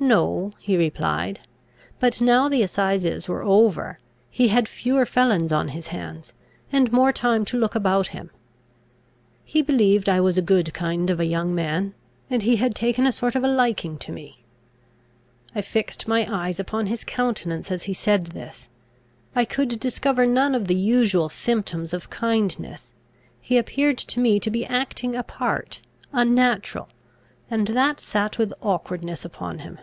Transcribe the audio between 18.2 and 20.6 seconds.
this. I could discover none